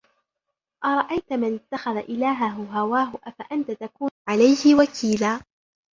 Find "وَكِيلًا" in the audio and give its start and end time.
4.75-5.41